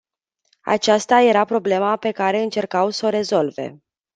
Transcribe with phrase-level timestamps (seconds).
[0.65, 3.81] Aceasta era problema pe care încercau s-o rezolve.